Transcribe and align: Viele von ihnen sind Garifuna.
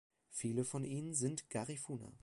Viele 0.31 0.65
von 0.65 0.83
ihnen 0.83 1.13
sind 1.13 1.47
Garifuna. 1.51 2.11